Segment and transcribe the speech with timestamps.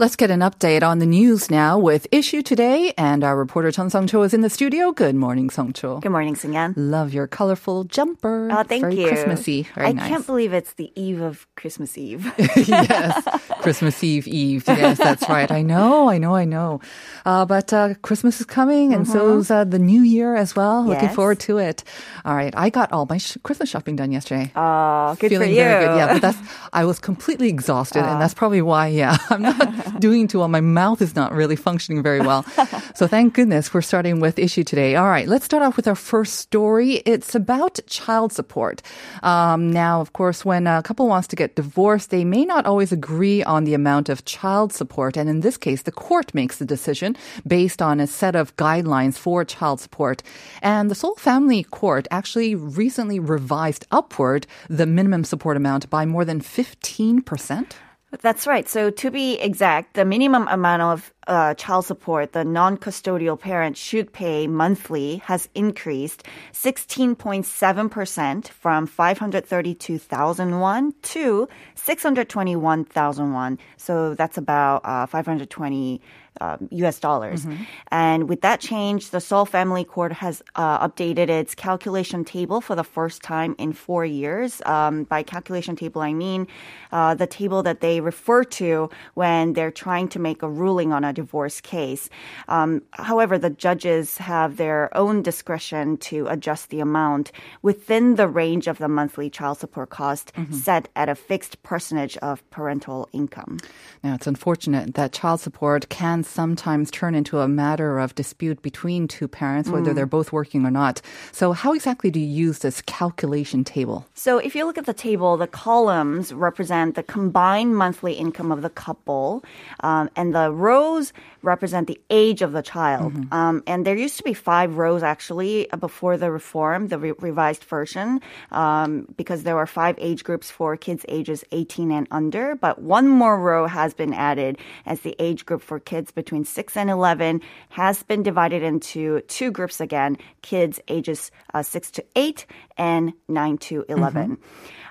[0.00, 3.90] Let's get an update on the news now with Issue Today, and our reporter Chun
[3.90, 4.92] Sung Cho is in the studio.
[4.92, 5.98] Good morning, Sung Cho.
[6.00, 6.72] Good morning, Singan.
[6.74, 8.48] Love your colorful jumper.
[8.50, 9.08] Oh, thank Very you.
[9.08, 9.68] Christmassy.
[9.74, 10.08] Very I nice.
[10.08, 12.32] can't believe it's the eve of Christmas Eve.
[12.56, 13.22] yes,
[13.60, 14.64] Christmas Eve Eve.
[14.68, 15.50] Yes, that's right.
[15.50, 16.80] I know, I know, I know.
[17.26, 20.82] Uh, but uh, Christmas is coming, and so is uh, the New Year as well.
[20.82, 21.14] Looking Mm-hmm.
[21.14, 21.84] Forward to it.
[22.24, 24.50] All right, I got all my sh- Christmas shopping done yesterday.
[24.56, 25.56] Oh, good Feeling for you.
[25.60, 25.96] very good.
[25.96, 26.38] Yeah, but that's
[26.72, 28.86] I was completely exhausted, and that's probably why.
[28.86, 29.58] Yeah, I'm not
[29.98, 30.48] doing too well.
[30.48, 32.42] My mouth is not really functioning very well.
[32.94, 34.96] so thank goodness we're starting with issue today.
[34.96, 37.02] All right, let's start off with our first story.
[37.06, 38.82] It's about child support.
[39.22, 42.92] Um, now, of course, when a couple wants to get divorced, they may not always
[42.92, 46.64] agree on the amount of child support, and in this case, the court makes the
[46.64, 50.22] decision based on a set of guidelines for child support.
[50.62, 56.24] And the Seoul Family Court actually recently revised upward the minimum support amount by more
[56.24, 57.72] than 15%.
[58.18, 58.68] That's right.
[58.68, 64.12] So to be exact, the minimum amount of uh, child support the non-custodial parent should
[64.12, 73.58] pay monthly has increased 16.7% from 532,000 won to 621,000 won.
[73.76, 76.00] So that's about uh, 520
[76.40, 77.44] um, US dollars.
[77.90, 82.74] And with that change, the Seoul Family Court has uh, updated its calculation table for
[82.74, 84.62] the first time in four years.
[84.64, 86.46] Um, by calculation table, I mean
[86.92, 91.04] uh, the table that they refer to when they're trying to make a ruling on
[91.04, 92.08] a divorce case.
[92.48, 97.32] Um, however, the judges have their own discretion to adjust the amount
[97.62, 102.48] within the range of the monthly child support cost set at a fixed percentage of
[102.50, 103.58] parental income.
[104.02, 109.08] Now, it's unfortunate that child support can sometimes turn into a matter of dispute between
[109.08, 111.00] two parents, whether they're both working or not.
[111.32, 114.06] So, how exactly do you use this calculation table?
[114.14, 118.60] So if you look at the table, the columns represent the combined monthly income of
[118.62, 119.42] the couple,
[119.80, 120.99] um, and the rows
[121.42, 123.12] represent the age of the child.
[123.32, 127.64] Um, and there used to be five rows actually before the reform, the re- revised
[127.64, 132.54] version, um, because there were five age groups for kids ages 18 and under.
[132.54, 136.76] But one more row has been added as the age group for kids between 6
[136.76, 137.40] and 11
[137.70, 142.46] has been divided into two groups again kids ages uh, 6 to 8
[142.76, 144.38] and 9 to 11.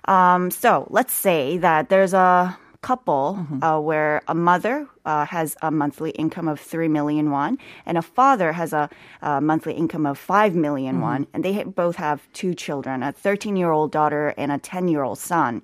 [0.05, 5.69] Um, so let's say that there's a couple uh, where a mother uh, has a
[5.69, 8.89] monthly income of 3 million won and a father has a,
[9.21, 13.57] uh monthly income of 5 million won and they both have two children a 13
[13.57, 15.61] year old daughter and a 10 year old son.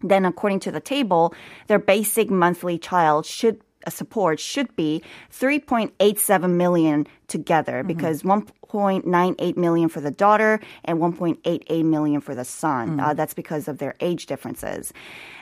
[0.00, 1.34] Then according to the table
[1.66, 9.88] their basic monthly child should uh, support should be 3.87 million together because 1.98 million
[9.88, 12.98] for the daughter and 1.88 million for the son.
[12.98, 14.92] Uh, that's because of their age differences.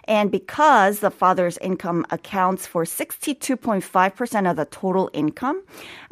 [0.08, 5.62] And because the father's income accounts for 62.5% of the total income,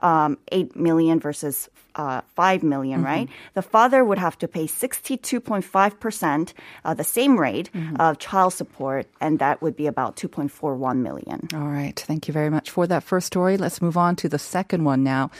[0.00, 3.28] um, 8 million versus uh, 5 million, right?
[3.54, 6.52] The father would have to pay 62.5%,
[6.84, 11.48] uh, the same rate of child support, and that would be about 2.41 million.
[11.54, 11.98] All right.
[11.98, 13.56] Thank you very much for that first story.
[13.56, 15.30] Let's move on to the second one now.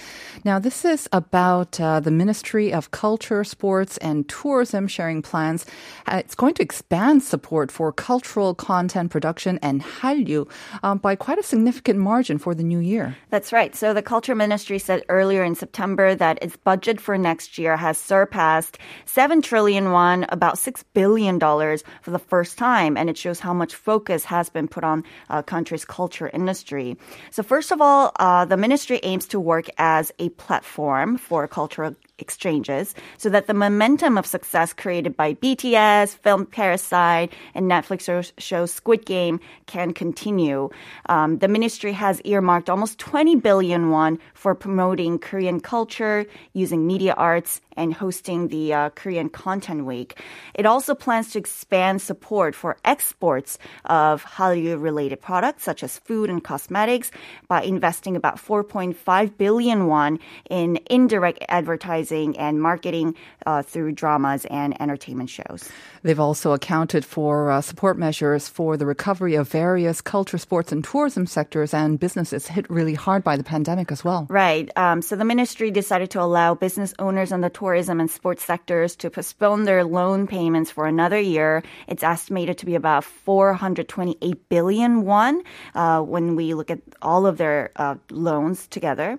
[0.45, 5.67] Now, this is about uh, the Ministry of Culture, Sports, and Tourism sharing plans.
[6.07, 10.51] Uh, it's going to expand support for cultural content production and Hallyu
[10.83, 13.17] um, by quite a significant margin for the new year.
[13.31, 13.75] That's right.
[13.75, 17.97] So the Culture Ministry said earlier in September that its budget for next year has
[17.97, 23.39] surpassed 7 trillion won, about 6 billion dollars for the first time, and it shows
[23.39, 26.97] how much focus has been put on uh, country's culture industry.
[27.31, 31.95] So first of all, uh, the ministry aims to work as a platform for cultural
[32.19, 38.67] exchanges so that the momentum of success created by BTS, film Parasite, and Netflix show,
[38.67, 40.71] Squid Game can continue.
[41.09, 47.15] Um, the ministry has earmarked almost 20 billion won for promoting Korean culture using media
[47.17, 50.21] arts and hosting the uh, Korean Content Week.
[50.55, 56.31] It also plans to expand support for exports of Hallyu related products such as food
[56.31, 57.11] and cosmetics
[57.49, 60.19] by investing about 4.5 billion won
[60.51, 63.15] in indirect advertising and marketing
[63.47, 65.69] uh, through dramas and entertainment shows.
[66.03, 70.85] They've also accounted for uh, support measures for the recovery of various culture, sports, and
[70.85, 74.27] tourism sectors and businesses hit really hard by the pandemic as well.
[74.29, 74.71] Right.
[74.77, 78.95] Um, so the ministry decided to allow business owners in the tourism and sports sectors
[78.95, 81.63] to postpone their loan payments for another year.
[81.89, 85.43] It's estimated to be about 428 billion won
[85.75, 89.19] uh, when we look at all of their uh, loans together.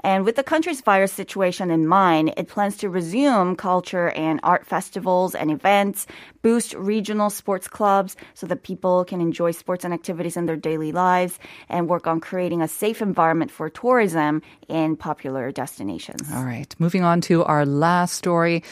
[0.00, 4.66] And with the country's virus situation in mind, it plans to resume culture and art
[4.66, 6.06] festivals and events,
[6.42, 10.90] boost regional sports clubs so that people can enjoy sports and activities in their daily
[10.90, 11.38] lives,
[11.68, 16.30] and work on creating a safe environment for tourism in popular destinations.
[16.34, 16.74] All right.
[16.78, 18.62] Moving on to our last story.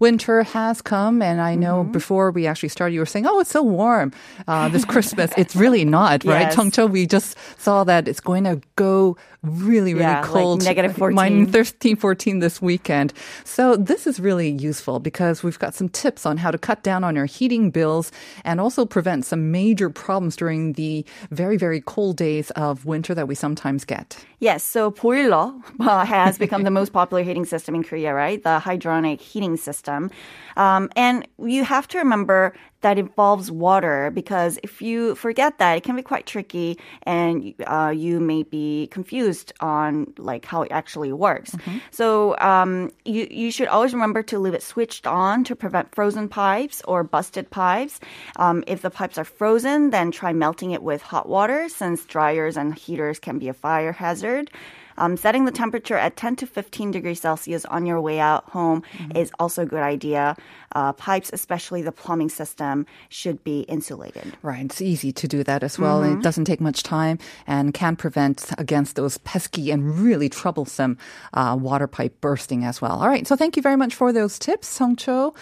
[0.00, 1.92] Winter has come, and I know Mm-hmm.
[1.92, 4.12] before we actually started, you were saying, oh, it's so warm
[4.48, 5.30] uh, this Christmas.
[5.42, 6.50] it's really not, right?
[6.56, 6.78] Yes.
[6.90, 10.62] We just saw that it's going to go really, really Yeah, like cold.
[10.64, 11.14] negative 14.
[11.14, 13.12] Minus 13, 14 this weekend.
[13.44, 17.02] So this is really useful because we've got some tips on how to cut down
[17.04, 18.10] on your heating bills
[18.44, 23.26] and also prevent some major problems during the very, very cold days of winter that
[23.26, 24.18] we sometimes get.
[24.38, 25.52] Yes, so boiler
[26.06, 28.42] has become the most popular heating system in Korea, right?
[28.42, 30.10] The hydronic heating system.
[30.56, 35.84] Um, and you have to remember that involves water because if you forget that, it
[35.84, 41.12] can be quite tricky and uh, you may be confused on like how it actually
[41.12, 41.54] works.
[41.90, 46.28] So um, you, you should always remember to leave it switched on to prevent frozen
[46.28, 48.00] pipes or busted pipes.
[48.36, 52.56] Um, if the pipes are frozen, then try melting it with hot water since dryers
[52.56, 54.50] and heaters can be a fire hazard.
[54.98, 58.82] Um, setting the temperature at 10 to 15 degrees Celsius on your way out home
[59.14, 60.36] is also a good idea.
[60.74, 64.36] Uh, pipes, especially the plumbing system, should be insulated.
[64.42, 64.64] Right.
[64.64, 66.00] It's easy to do that as well.
[66.02, 66.20] Mm-hmm.
[66.20, 70.96] It doesn't take much time and can prevent against those pesky and really troublesome
[71.34, 73.00] uh, water pipe bursting as well.
[73.02, 73.26] All right.
[73.26, 75.34] So thank you very much for those tips, Song Cho.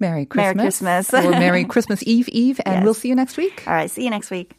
[0.00, 1.10] Merry Merry Christmas.
[1.10, 1.24] Christmas.
[1.26, 2.60] or Merry Christmas Eve Eve.
[2.66, 2.84] And Yes.
[2.84, 3.62] we'll see you next week.
[3.68, 4.58] All right, see you next week.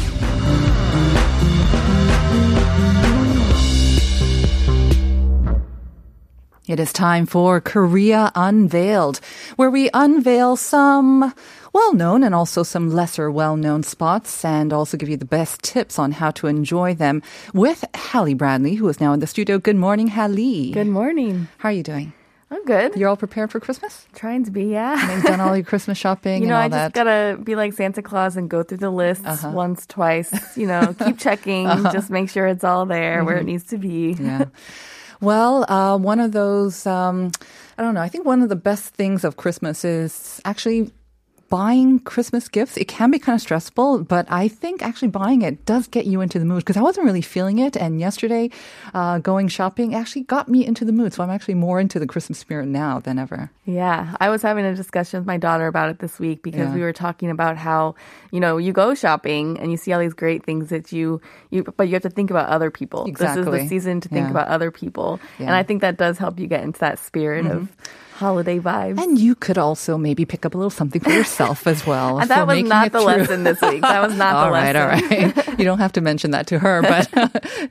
[6.71, 9.19] It is time for Korea Unveiled,
[9.57, 11.33] where we unveil some
[11.73, 15.61] well known and also some lesser well known spots and also give you the best
[15.63, 17.23] tips on how to enjoy them
[17.53, 19.59] with Hallie Bradley, who is now in the studio.
[19.59, 20.71] Good morning, Hallie.
[20.71, 21.49] Good morning.
[21.57, 22.13] How are you doing?
[22.49, 22.95] I'm good.
[22.95, 24.07] You're all prepared for Christmas?
[24.15, 25.15] trying to be, yeah.
[25.15, 27.05] You've done all your Christmas shopping You know, and all I just that.
[27.05, 27.33] Uh-huh.
[27.33, 30.55] gotta be like Santa Claus and go through the lists once, twice.
[30.55, 34.13] You know, keep checking, just make sure it's all there where it needs to be.
[34.13, 34.25] Mm-hmm.
[34.25, 34.45] Yeah.
[35.21, 37.31] Well, uh, one of those, um,
[37.77, 40.91] I don't know, I think one of the best things of Christmas is actually
[41.51, 42.77] buying Christmas gifts.
[42.77, 46.21] It can be kind of stressful, but I think actually buying it does get you
[46.21, 47.75] into the mood because I wasn't really feeling it.
[47.75, 48.49] And yesterday,
[48.93, 51.13] uh, going shopping actually got me into the mood.
[51.13, 53.51] So I'm actually more into the Christmas spirit now than ever.
[53.65, 56.73] Yeah, I was having a discussion with my daughter about it this week because Yeah.
[56.75, 57.95] we were talking about how
[58.31, 61.19] you know you go shopping and you see all these great things that you
[61.51, 63.05] you but you have to think about other people.
[63.11, 64.31] This is the season to think Yeah.
[64.31, 67.69] about other people, and I think that does help you get into that spirit of
[68.21, 69.01] holiday vibes.
[69.01, 72.19] And you could also maybe pick up a little something for yourself as well.
[72.21, 73.07] And that was not the through.
[73.07, 73.81] lesson this week.
[73.81, 74.79] That was not the All right, lesson.
[74.79, 75.47] all right.
[75.59, 77.09] You don't have to mention that to her, but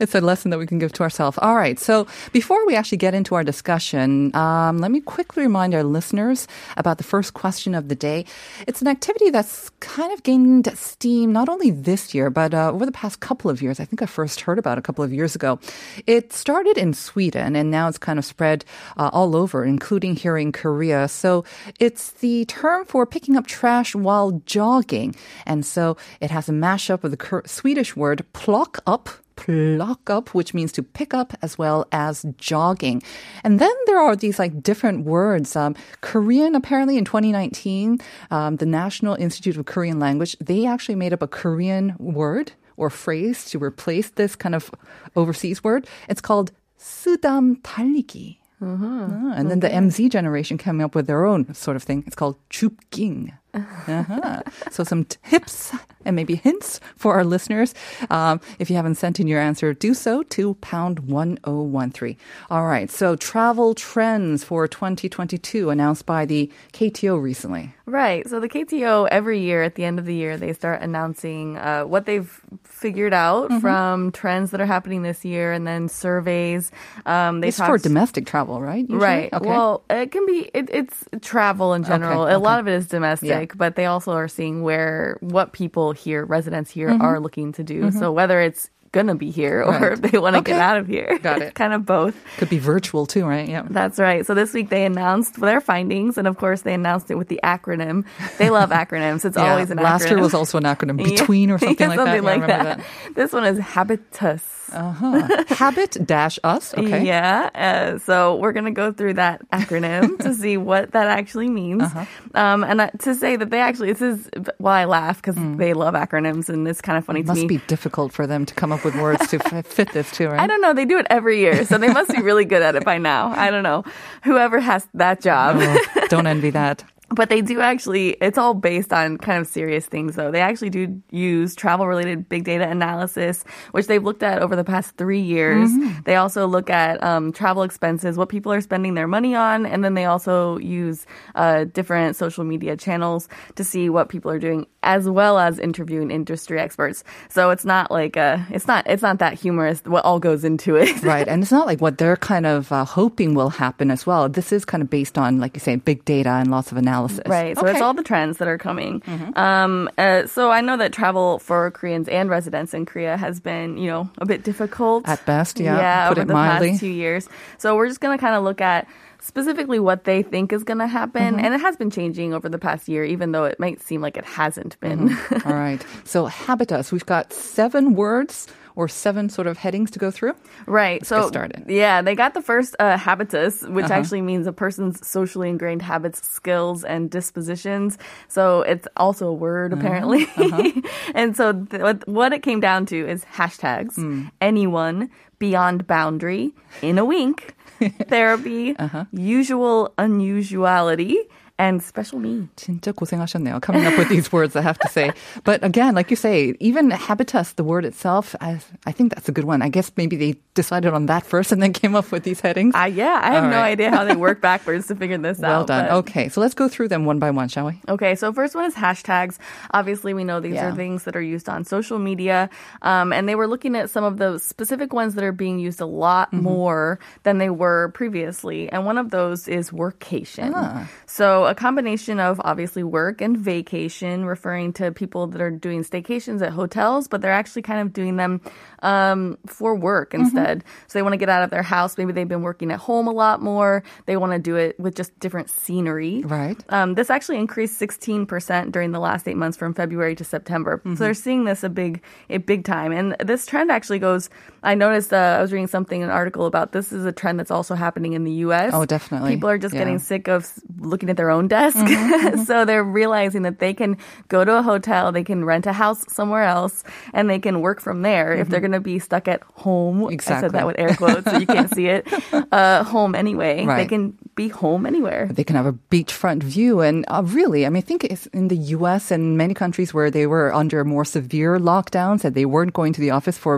[0.01, 1.39] it's a lesson that we can give to ourselves.
[1.43, 1.79] All right.
[1.79, 6.47] So before we actually get into our discussion, um, let me quickly remind our listeners
[6.77, 8.27] about the first question of the day.
[8.69, 12.87] It's an activity that's kind of gained steam not only this year, but uh, over
[12.87, 13.81] the past couple of years.
[13.81, 15.59] I think I first heard about it a couple of years ago.
[16.07, 18.65] It started in Sweden and now it's kind of spread
[18.99, 21.08] uh, all over, including here in Korea.
[21.08, 21.44] So
[21.80, 25.16] it's the term for picking up trash while jogging.
[25.46, 30.34] And so it has a mashup of the Kur- Swedish word plock up pluck up,
[30.34, 33.04] which means to pick up as well as jogging.
[33.44, 35.56] And then there are these like different words.
[35.56, 38.00] Um, Korean, apparently in 2019,
[38.32, 42.90] um, the National Institute of Korean Language, they actually made up a Korean word or
[42.90, 44.72] phrase to replace this kind of
[45.16, 45.88] overseas word.
[46.10, 48.38] It's called 쓰담 달리기.
[48.63, 52.05] Ah, and then the MZ generation came up with their own sort of thing.
[52.07, 53.33] It's called chupking.
[53.89, 54.43] Uh-huh.
[54.71, 55.73] So some tips
[56.05, 57.75] and maybe hints for our listeners.
[58.09, 62.17] Um, if you haven't sent in your answer, do so to pound 1013.
[62.49, 62.89] All right.
[62.89, 67.75] So travel trends for 2022 announced by the KTO recently.
[67.91, 68.29] Right.
[68.29, 71.83] So the KTO every year at the end of the year they start announcing uh,
[71.85, 72.31] what they've
[72.65, 76.71] figured out from trends that are happening this year, and then surveys.
[77.05, 78.81] Um, they It's for domestic travel, right?
[78.89, 78.99] Usually?
[78.99, 79.33] Right.
[79.33, 79.49] Okay.
[79.49, 82.23] Well, it can be it, it's travel in general.
[82.23, 85.93] Okay, A lot of it is domestic, but they also are seeing where what people
[85.93, 87.03] here, residents here, Mm-hmm.
[87.03, 87.91] are looking to do.
[87.91, 89.93] So whether it's gonna be here or Right.
[89.93, 90.53] if they want to Okay.
[90.53, 91.55] get out of here, Got it.
[91.55, 92.15] kind of both.
[92.39, 93.49] Could be virtual too, right?
[93.49, 93.63] Yeah.
[93.71, 94.27] That's right.
[94.27, 97.39] So this week they announced their findings, and of course they announced it with the
[97.45, 98.05] acronym.
[98.39, 99.25] They love acronyms.
[99.25, 99.83] It's Yeah, always an acronym.
[99.83, 100.11] Last acronym.
[100.11, 101.11] year was also an acronym, Yeah.
[101.21, 102.05] between or something Yeah, like that.
[102.07, 103.15] something Yeah, I like remember that.
[103.15, 104.43] This one is habitus.
[104.73, 105.45] Uh-huh.
[105.49, 106.73] Habit dash us.
[106.75, 107.05] Okay.
[107.05, 107.51] Yeah.
[107.55, 111.83] Uh, so we're going to go through that acronym to see what that actually means.
[111.83, 112.05] Uh-huh.
[112.35, 115.75] Um, and uh, to say that they actually, this is why I laugh because they
[115.75, 117.35] love acronyms and it's kind of funny It to Mm.
[117.37, 117.47] must me.
[117.49, 120.41] be difficult for them to come up with words to f- fit this too, right?
[120.41, 120.73] I don't know.
[120.75, 121.65] They do it every year.
[121.65, 123.31] So they must be really good at it by now.
[123.31, 123.85] I don't know.
[124.25, 125.57] Whoever has that job.
[125.61, 126.85] Oh, don't envy that.
[127.13, 130.31] But they do actually, it's all based on kind of serious things though.
[130.31, 134.63] They actually do use travel related big data analysis, which they've looked at over the
[134.63, 135.71] past three years.
[135.71, 136.03] Mm-hmm.
[136.05, 139.85] They also look at um, travel expenses, what people are spending their money on, and
[139.85, 144.67] then they also use uh, different social media channels to see what people are doing,
[144.83, 147.05] as well as interviewing industry experts.
[147.29, 150.77] So it's not like, uh, it's not, it's not that humorous what all goes into
[150.77, 151.03] it.
[151.11, 151.27] Right.
[151.29, 154.29] And it's not like what they're kind of uh, hoping will happen as well.
[154.29, 157.21] This is kind of based on, like you say, big data and lots of analysis.
[157.27, 157.59] Right.
[157.59, 159.03] So it's all the trends that are coming.
[159.35, 163.77] Um, uh, so I know that travel for Koreans and residents in Korea has been,
[163.77, 165.09] you know, a bit difficult.
[165.09, 166.71] At best, yeah, Yeah, put over it the mildly.
[166.71, 167.29] past two years.
[167.59, 168.87] So we're just going to kind of look at
[169.21, 171.37] specifically what they think is going to happen.
[171.37, 171.45] Mm-hmm.
[171.45, 174.17] And it has been changing over the past year, even though it might seem like
[174.17, 175.17] it hasn't been.
[175.45, 175.85] All right.
[176.05, 178.47] So habitus, we've got seven words
[178.77, 180.35] or seven sort of headings to go through.
[180.67, 181.05] Right.
[181.05, 181.65] so get started.
[181.69, 183.95] yeah, they got the first uh, habitus, which Uh-huh.
[183.95, 187.99] actually means a person's socially ingrained habits, skills, and dispositions.
[188.29, 189.81] So it's also a word Uh-huh.
[189.81, 190.27] apparently.
[191.15, 194.27] and so th- what- it came down to is hashtags, Hmm.
[194.41, 197.55] anyone, beyond boundary, in a wink,
[198.09, 199.05] therapy, Uh-huh.
[199.11, 201.19] usual unusuality,
[201.60, 202.50] and special needs.
[202.58, 203.62] 진짜 고생하셨네요.
[203.62, 205.12] Coming up with these words, I have to say.
[205.46, 209.32] But again, like you say, even habitus, the word itself, I, I think that's a
[209.32, 209.62] good one.
[209.62, 212.76] I guess maybe they decided on that first and then came up with these headings.
[212.76, 213.72] Uh, yeah, I have All no right.
[213.72, 215.68] idea how they work backwards to figure this well out.
[215.68, 215.86] done.
[215.88, 217.80] but- Okay, so let's go through them one by one, shall we?
[217.88, 219.38] Okay, so first one is hashtags.
[219.72, 220.72] Obviously, we know these Yeah.
[220.72, 222.50] are things that are used on social media.
[222.82, 225.80] Um, and they were looking at some of the specific ones that are being used
[225.80, 226.44] a lot Mm-hmm.
[226.44, 228.68] more than they were previously.
[228.70, 230.52] And one of those is workation.
[230.56, 230.90] Ah.
[231.06, 236.41] So a combination of obviously work and vacation, referring to people that are doing staycations
[236.43, 238.41] at hotels, but they're actually kind of doing them
[238.83, 240.23] um, for work Mm-hmm.
[240.23, 240.65] instead.
[240.87, 241.99] So they want to get out of their house.
[241.99, 243.83] Maybe they've been working at home a lot more.
[244.07, 246.23] They want to do it with just different scenery.
[246.23, 246.57] Right.
[246.69, 250.79] Um, this actually increased 16% during the last eight months from February to September.
[250.79, 250.95] Mm-hmm.
[250.97, 252.93] So they're seeing this a big, a big time.
[252.93, 254.31] And this trend actually goes,
[254.63, 257.51] I noticed, uh, I was reading something, an article about this is a trend that's
[257.51, 258.73] also happening in the U.S.
[258.75, 259.35] Oh, definitely.
[259.37, 259.81] People are just Yeah.
[259.81, 261.79] Mm-hmm, getting sick of looking at their own desk.
[262.47, 263.97] so they're realizing that they can
[264.29, 267.81] go to a hotel, they can rent a house somewhere else, and they can work
[267.81, 270.05] from there if they're going to be stuck at home.
[270.07, 270.57] I said Mm-hmm.
[270.57, 272.07] That with air quotes, so you can't see it.
[272.53, 273.65] Uh, home anyway.
[273.77, 275.23] They can be home anywhere.
[275.39, 276.73] They can have a beachfront view.
[276.89, 280.11] And uh, really, I mean, I think it's in the US and many countries where
[280.17, 283.55] they were under more severe lockdowns and they weren't going to the office for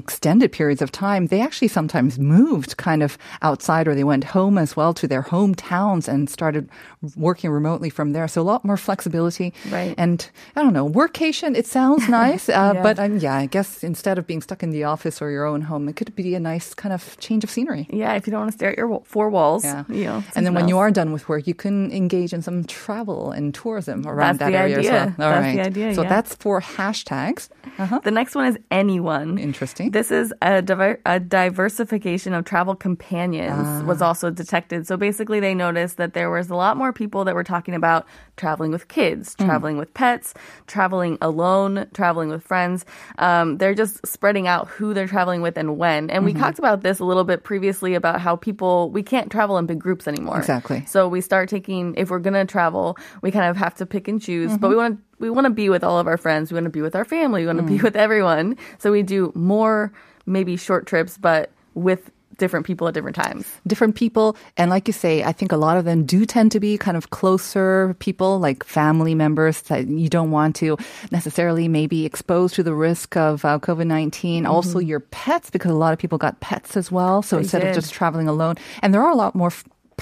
[0.00, 4.56] extended periods of time, they actually sometimes moved kind of outside or they went home
[4.64, 6.64] as well to their hometowns and started
[7.16, 8.26] working remotely from there.
[8.28, 9.52] So a lot more flexibility.
[9.70, 9.94] Right.
[10.04, 10.18] And
[10.56, 12.44] I don't know, workation, it sounds nice.
[12.54, 12.82] Uh, Yeah.
[12.86, 15.62] But um, yeah, I guess instead of being stuck in the office or your own
[15.70, 17.84] home, it could be a nice kind of change of scenery.
[18.02, 19.84] Yeah, if you don't want to stare at your four walls, Yeah.
[19.88, 20.13] you know.
[20.36, 23.54] And then when you are done with work, you can engage in some travel and
[23.54, 24.90] tourism around That's that area idea.
[24.92, 25.26] as well.
[25.28, 25.66] All That's the right.
[25.66, 26.08] idea, so yeah.
[26.08, 27.48] that's for hashtags.
[27.78, 28.00] Uh-huh.
[28.04, 29.38] The next one is anyone.
[29.38, 29.90] Interesting.
[29.90, 33.82] This is a, diver- a diversification of travel companions Ah.
[33.84, 34.86] was also detected.
[34.86, 38.06] So basically, they noticed that there was a lot more people that were talking about
[38.36, 39.46] traveling with kids, Hmm.
[39.46, 40.34] traveling with pets,
[40.66, 42.84] traveling alone, traveling with friends.
[43.18, 46.10] Um, they're just spreading out who they're traveling with and when.
[46.10, 46.42] And we Mm-hmm.
[46.42, 49.78] talked about this a little bit previously about how people we can't travel in big
[49.78, 50.38] groups anymore.
[50.38, 50.84] Exactly.
[50.86, 54.20] So we start taking if we're gonna travel, we kind of have to pick and
[54.20, 54.56] choose.
[54.58, 56.50] But we want to we want to be with all of our friends.
[56.52, 57.42] We want to be with our family.
[57.42, 58.56] We want to be with everyone.
[58.78, 59.92] So we do more
[60.26, 63.46] maybe short trips, but with different people at different times.
[63.64, 64.36] different people.
[64.56, 66.96] And like you say, I think a lot of them do tend to be kind
[66.96, 70.76] of closer people, like family members that you don't want to
[71.12, 74.46] necessarily maybe expose to the risk of uh, COVID 19.
[74.46, 77.22] Also, your pets, because a lot of people got pets as well.
[77.22, 77.40] So Mm-hmm.
[77.40, 77.68] They instead did.
[77.68, 79.52] of just traveling alone, and there are a lot more.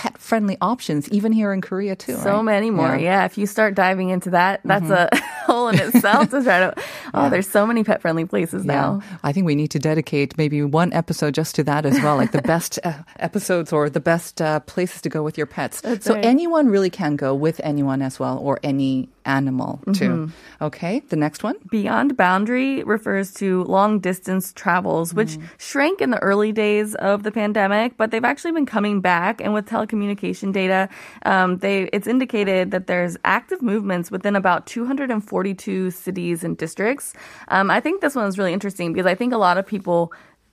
[0.02, 2.16] Pet friendly options, even here in Korea too.
[2.16, 2.42] So right?
[2.42, 2.96] many more.
[2.96, 3.24] Yeah.
[3.24, 5.08] If you start diving into that, that's a
[5.46, 6.74] whole in itself to try to.
[7.14, 9.02] Oh, there's so many pet friendly places now.
[9.22, 12.32] I think we need to dedicate maybe one episode just to that as well, like
[12.32, 15.82] the best uh, episodes or the best uh, places to go with your pets.
[16.00, 16.24] so right.
[16.24, 20.30] anyone really can go with anyone as well, or any animal too.
[20.60, 21.56] Okay, the next one.
[21.70, 27.32] Beyond boundary refers to long distance travels, which shrank in the early days of the
[27.32, 29.40] pandemic, but they've actually been coming back.
[29.40, 30.88] And with telecommunication data,
[31.24, 37.14] um, they it's indicated that there's active movements within about 242 cities and districts.
[37.48, 40.12] Um, I think this one is really interesting because I think a lot of people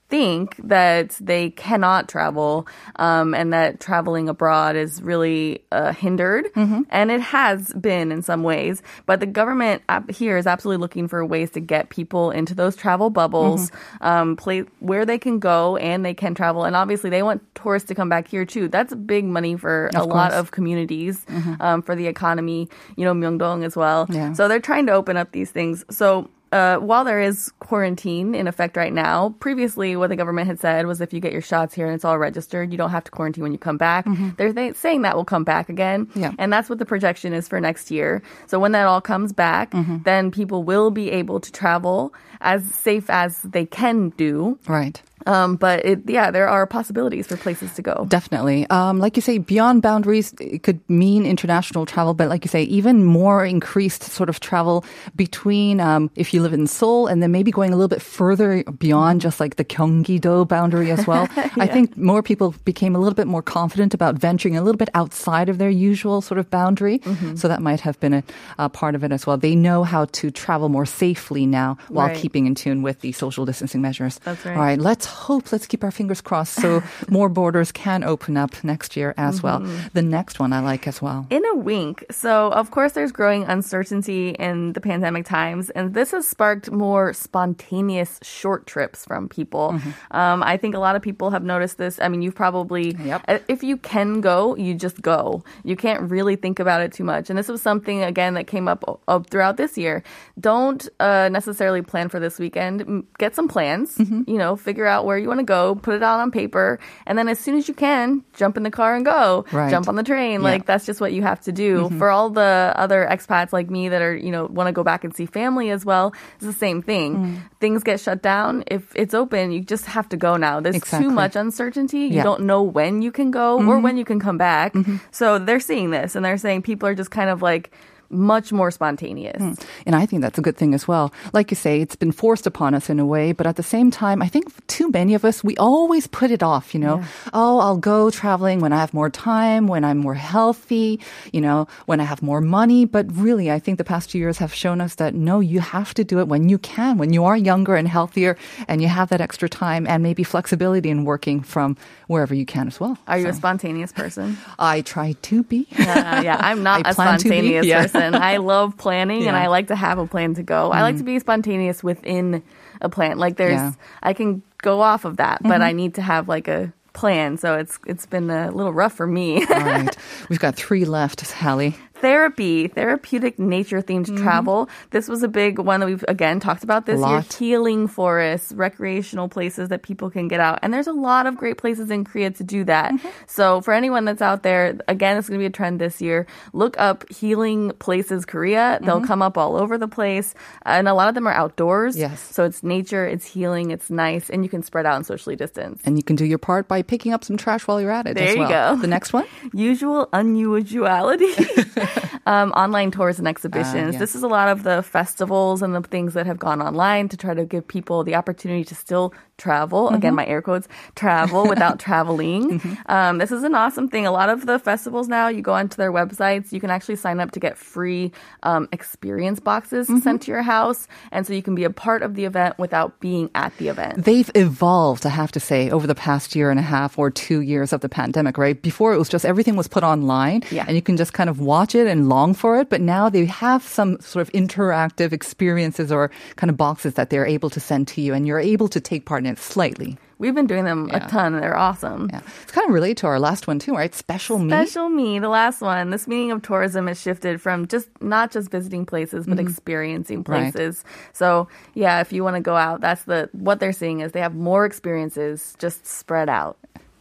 [0.10, 6.48] think that they cannot travel um, and that traveling abroad is really uh, hindered.
[6.90, 8.82] And it has been in some ways.
[9.06, 13.12] But the government here is absolutely looking for ways to get people into those travel
[13.12, 16.66] bubbles, um, play, where they can go and they can travel.
[16.66, 18.68] And obviously, they want tourists to come back here too.
[18.68, 21.24] That's big money for a Of lot of communities,
[21.60, 24.08] um, for the economy, you know, Myeongdong as well.
[24.10, 24.34] Yeah.
[24.34, 25.86] So they're trying to open up these things.
[25.92, 30.60] So uh, while there is quarantine in effect right now, previously what the government had
[30.60, 33.04] said was if you get your shots here and it's all registered, you don't have
[33.04, 34.06] to quarantine when you come back.
[34.38, 36.10] They're th- saying that will come back again.
[36.16, 36.34] Yeah.
[36.40, 38.22] And that's what the projection is for next year.
[38.48, 43.10] So when that all comes back, then people will be able to travel as safe
[43.10, 44.58] as they can do.
[44.68, 45.02] Right.
[45.26, 48.06] Um, but it, yeah, there are possibilities for places to go.
[48.08, 48.66] Definitely.
[48.70, 52.64] Um, like you say, beyond boundaries, it could mean international travel, but like you say,
[52.64, 54.86] even more increased sort of travel
[55.16, 58.64] between, um, if you live in Seoul and then maybe going a little bit further
[58.64, 61.28] beyond just like the Gyeonggi-do boundary as well.
[61.58, 64.90] I think more people became a little bit more confident about venturing a little bit
[64.94, 67.00] outside of their usual sort of boundary.
[67.00, 67.36] Mm-hmm.
[67.36, 68.24] So that might have been a,
[68.58, 69.38] a part of it as well.
[69.38, 72.18] They know how to travel more safely now while Right.
[72.18, 74.20] keeping in tune with the social distancing measures.
[74.24, 74.56] That's right.
[74.56, 78.64] All right, let's hope, let's keep our fingers crossed so more borders can open up
[78.64, 79.60] next year as well.
[79.60, 79.88] Mm-hmm.
[79.94, 81.26] The next one I like as well.
[81.30, 82.06] In a wink.
[82.12, 87.14] So, of course, there's growing uncertainty in the pandemic times, and this has sparked more
[87.14, 89.80] spontaneous short trips from people.
[90.12, 92.00] Um, I think a lot of people have noticed this.
[92.02, 93.22] I mean, you've probably, Yep.
[93.28, 95.44] uh, if you can go, you just go.
[95.64, 97.30] You can't really think about it too much.
[97.30, 100.04] And this was something, again, that came up uh, throughout this year.
[100.40, 103.04] Don't uh, necessarily plan for this weekend.
[103.18, 106.20] Get some plans, you know, figure out where you want to go, put it out
[106.20, 109.46] on paper, and then as soon as you can, jump in the car and go.
[109.52, 109.70] Right.
[109.70, 110.42] Jump on the train.
[110.42, 110.48] Yeah.
[110.48, 111.86] Like, that's just what you have to do.
[111.86, 111.98] Mm-hmm.
[111.98, 115.04] For all the other expats like me that are, you know, want to go back
[115.04, 117.16] and see family as well, it's the same thing.
[117.16, 117.42] Mm.
[117.60, 118.64] Things get shut down.
[118.68, 120.60] If it's open, you just have to go now.
[120.60, 121.08] There's Exactly.
[121.08, 122.00] too much uncertainty.
[122.00, 122.24] You Yeah.
[122.24, 123.82] don't know when you can go or mm-hmm.
[123.82, 124.74] when you can come back.
[124.74, 124.98] Mm-hmm.
[125.12, 127.72] So they're seeing this and they're saying people are just kind of like
[128.10, 129.42] much more spontaneous.
[129.86, 131.14] And I think that's a good thing as well.
[131.34, 133.92] Like you say, it's been forced upon us in a way, but at the same
[133.92, 137.04] time, I think too many of us, we always put it off, you know.
[137.34, 141.00] Oh, I'll go traveling when I have more time, when I'm more healthy,
[141.32, 142.86] you know, when I have more money.
[142.86, 145.94] But really, I think the past two years have shown us that no, you have
[145.96, 149.10] to do it when you can, when you are younger and healthier and you have
[149.10, 152.98] that extra time and maybe flexibility in working from wherever you can as well.
[153.08, 154.38] Are you a spontaneous person?
[154.60, 155.68] I try to be.
[155.78, 157.86] Uh, yeah, I'm not I a spontaneous yeah.
[158.00, 158.16] Person.
[158.22, 160.72] I love planning and I like to have a plan to go.
[160.72, 161.00] I like mm-hmm.
[161.00, 162.44] to be spontaneous within
[162.82, 163.18] a plan.
[163.18, 163.72] Like there's, Yeah.
[164.02, 165.78] I can go off of that, but I mm-hmm.
[165.78, 167.38] need to have like a plan.
[167.38, 169.46] So it's it's been a little rough for me.
[169.46, 169.96] All right.
[170.30, 171.76] We've got three left, Hallie.
[172.02, 174.24] Therapy, therapeutic nature themed mm-hmm.
[174.24, 174.70] travel.
[174.92, 177.22] This was a big one that we've again talked about this year.
[177.38, 180.60] Healing forests, recreational places that people can get out.
[180.62, 182.94] And there's a lot of great places in Korea to do that.
[182.94, 183.08] Mm-hmm.
[183.28, 186.28] So for anyone that's out there, again, it's going to be a trend this year.
[186.54, 188.80] Look up healing places Korea.
[188.82, 189.06] They'll mm-hmm.
[189.06, 190.34] come up all over the place.
[190.64, 191.98] And a lot of them are outdoors.
[191.98, 192.22] Yes.
[192.22, 195.82] So it's nature, it's healing, it's nice, and you can spread out and socially distance.
[195.86, 198.16] And you can do your part by picking up some trash while you're at it
[198.16, 198.76] There as you go.
[198.76, 199.26] The next one?
[199.54, 201.34] usual unusuality
[202.26, 203.94] um, online tours and exhibitions.
[203.94, 204.00] Yeah.
[204.00, 207.18] this is a lot of the festivals and the things that have gone online to
[207.18, 209.90] try to give people the opportunity to still travel.
[209.90, 212.62] Again my air quotes travel without traveling.
[212.88, 214.06] Um, this is an awesome thing.
[214.06, 217.20] A lot of the festivals now you go onto their websites you can actually sign
[217.20, 218.12] up to get free
[218.44, 220.88] um, experience boxes sent to your house.
[221.12, 224.04] And so you can be a part of the event without being at the event.
[224.04, 227.42] They've evolved, I have to say, over the past year and a half or two
[227.42, 228.62] years of the pandemic, right?
[228.62, 230.66] Before it was just everything was put online Yeah.
[230.68, 232.70] and you can just kind of watch it and long for it.
[232.70, 237.26] But now they have some sort of interactive experiences or kind of boxes that they're
[237.26, 239.98] able to send to you and you're able to take part in it slightly.
[240.22, 241.06] we've been doing them Yeah.
[241.06, 241.40] a ton.
[241.40, 242.10] They're awesome.
[242.12, 242.20] Yeah.
[242.44, 243.96] It's kind of related to our last one too, right?
[243.96, 244.50] Special me.
[244.50, 245.92] Special me, the last one.
[245.92, 250.32] This meaning of tourism has shifted from just not just visiting places, but experiencing Mm-hmm.
[250.34, 250.52] Right.
[250.52, 250.84] places.
[251.14, 254.20] So yeah, if you want to go out, that's the what they're seeing is they
[254.20, 256.58] have more experiences just spread out.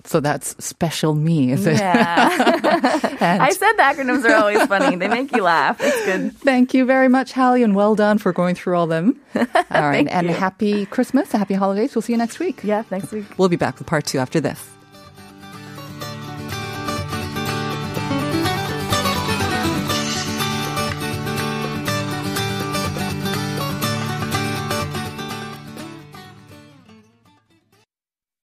[0.09, 1.77] So that's special me, is it?
[1.79, 2.31] Yeah.
[3.21, 4.97] I said the acronyms are always funny.
[4.97, 5.77] They make you laugh.
[5.81, 6.35] It's good.
[6.39, 9.21] Thank you very much, Hallie, and well done for going through all them.
[9.35, 10.09] All right.
[10.09, 11.95] and happy Christmas, happy holidays.
[11.95, 12.65] We'll see you next week.
[12.65, 13.27] Yeah, next week.
[13.37, 14.78] We'll be back with part two after this.